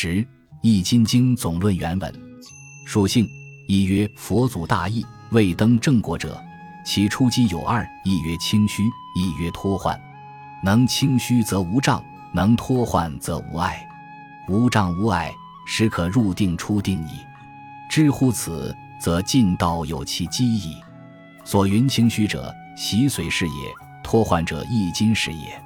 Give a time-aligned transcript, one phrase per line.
[0.00, 0.14] 十
[0.62, 2.14] 《易筋经总论》原文：
[2.86, 3.28] 属性
[3.66, 6.40] 一曰佛祖大义，未登正果者，
[6.86, 8.84] 其初机有二：一曰清虚，
[9.16, 10.00] 一曰脱患。
[10.62, 12.00] 能清虚则无障，
[12.32, 13.84] 能脱患则无碍。
[14.48, 15.34] 无障无碍，
[15.66, 17.18] 时可入定出定矣。
[17.90, 20.76] 知乎此，则进道有其机矣。
[21.42, 23.52] 所云清虚者，习髓是也；
[24.04, 25.60] 脱患者，易筋是也。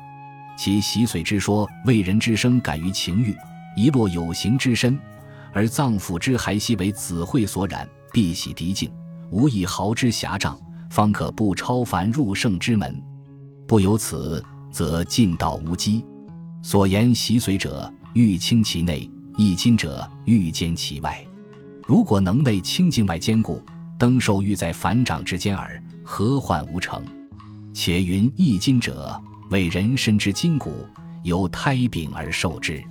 [0.57, 3.37] 其习髓之说，为人之生感于情欲，
[3.77, 4.99] 一落有形之身，
[5.53, 8.91] 而脏腑之骸息为子会所染，必喜涤净，
[9.31, 10.59] 无以毫之狭障，
[10.91, 13.03] 方可不超凡入圣之门。
[13.67, 16.05] 不由此，则进道无机。
[16.63, 21.25] 所言习髓者，欲清其内；易筋者，欲兼其外。
[21.87, 23.63] 如果能内清净外兼顾，
[23.99, 27.05] 登受欲在反掌之间耳，何患无成？
[27.73, 29.21] 且云易筋者。
[29.51, 30.87] 为人身之筋骨，
[31.25, 32.83] 由胎禀而受之。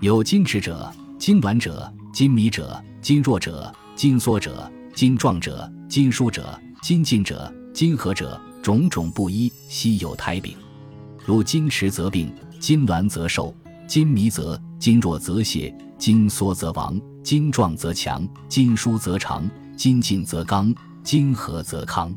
[0.00, 10.54] 有金迟者、金挛者、金迷者、金弱者、金缩者、金壮者、金疏者、筋尽者、金合者，种种不一，悉有胎禀。
[11.24, 12.30] 如金迟则病，
[12.60, 13.54] 金挛则寿，
[13.86, 22.14] 金迷则金弱则泄，金缩则亡，金壮则强，金疏则长，筋尽则刚，金合则康。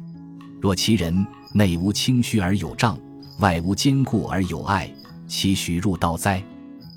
[0.60, 3.00] 若其人内无清虚而有胀。
[3.40, 4.94] 外无坚固而有碍，
[5.26, 6.44] 其许入道哉？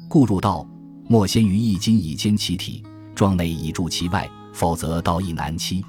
[0.08, 0.66] 故入道，
[1.08, 2.82] 莫先于一筋以兼其体，
[3.14, 5.84] 壮内以助其外，否则道亦难期。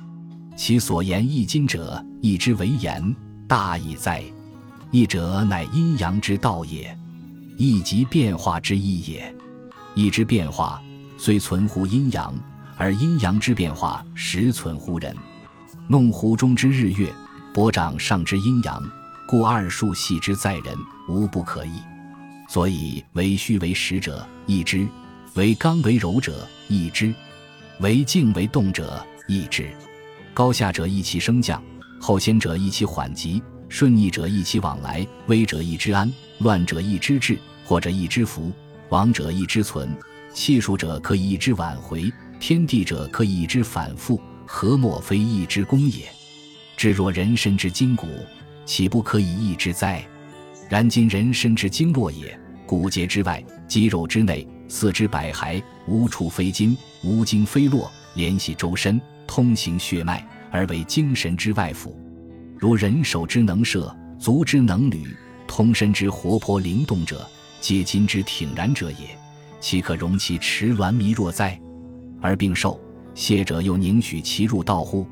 [0.55, 3.15] 其所言易经者，易之为言，
[3.47, 4.23] 大矣哉。
[4.91, 6.95] 易者乃阴阳之道也，
[7.57, 9.33] 易即变化之意也。
[9.95, 10.81] 易之变化，
[11.17, 12.33] 虽存乎阴阳，
[12.77, 15.15] 而阴阳之变化实存乎人。
[15.87, 17.11] 弄壶中之日月，
[17.53, 18.83] 拨掌上之阴阳。
[19.25, 21.81] 故二数系之在人，无不可议。
[22.49, 24.85] 所以为虚为实者，易之；
[25.35, 27.11] 为刚为柔者，易之；
[27.79, 29.67] 为静为动者，易之。
[30.31, 31.61] 高下者易其升降，
[31.99, 37.35] 后先者易其缓急，顺逆者易其往来，危者易之安，乱者易之治，
[37.65, 38.51] 或者易之福，
[38.89, 39.89] 亡者易之存，
[40.35, 46.07] 气数者可以易之挽回，天地者可以易之反复，何莫非易之功也？
[46.77, 48.07] 至若人身之筋骨。
[48.65, 50.01] 岂不可以易之哉？
[50.69, 61.95] 然今人身之经络也，骨节之外，肌肉之内，四肢百骸，无处非筋，无经非络，联系周身，通行血脉，而为精神之外府。
[62.57, 67.23] 如人手之能射，足之能履，通身之活泼灵动者，
[67.61, 69.15] 皆筋之挺然者也。
[69.59, 71.57] 岂可容其迟挛迷弱哉？
[72.19, 72.81] 而病寿
[73.13, 75.05] 谢者又宁许其入道乎？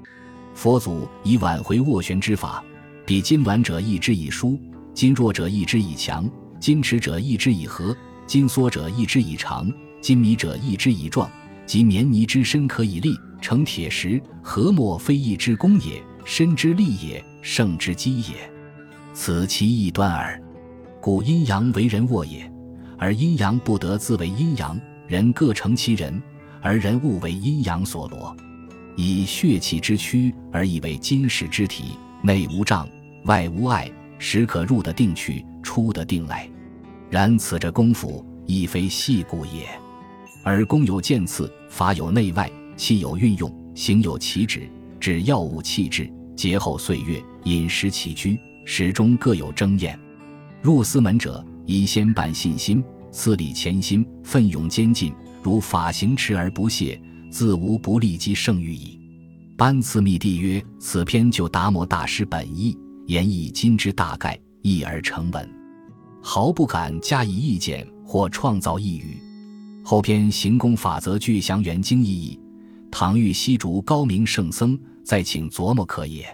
[0.55, 2.63] 佛祖以挽回斡旋之法。
[3.05, 4.59] 彼筋挛者意之以疏，
[4.95, 6.27] 筋弱者意之以强，
[6.59, 7.95] 筋迟者意之以和，
[8.31, 9.69] 筋缩者一之以长，
[9.99, 11.29] 筋迷者一之以壮。
[11.65, 16.01] 即绵泥之身可以立成铁石，何莫非一之功也？
[16.23, 18.49] 身之利也，圣之机也。
[19.13, 20.41] 此其异端耳。
[21.01, 22.49] 故阴阳为人握也，
[22.97, 26.23] 而阴阳不得自为阴阳，人各成其人，
[26.61, 28.33] 而人物为阴阳所罗，
[28.95, 31.97] 以血气之躯而以为金石之体。
[32.21, 32.87] 内无障，
[33.25, 36.49] 外无碍，时可入得定去，出得定来。
[37.11, 39.67] 然此这功夫亦非细故也。
[40.43, 44.67] 而功有渐次，法有内外，气有运用，行有其止，
[44.99, 49.99] 指药物气质，节后岁月，饮食起居，始终各有争验。
[50.61, 56.99] 入司门者，宜先办信心，次礼潜心，奋勇坚进，如法行持而不懈，
[57.29, 58.97] 自无不利即胜于矣。
[59.57, 65.47] 班次密地曰：“此篇就达摩大师本意，言以今之大概，一而成文，
[66.21, 69.21] 毫不敢加以意见或创造异语。
[69.83, 72.39] 后篇行功法则具详元经意义，
[72.91, 76.25] 唐玉西竺高明圣僧，再请琢磨可也。”